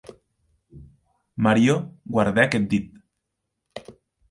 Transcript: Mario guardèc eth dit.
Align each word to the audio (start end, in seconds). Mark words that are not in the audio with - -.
Mario 1.49 1.75
guardèc 2.17 2.51
eth 2.59 2.67
dit. 2.75 2.87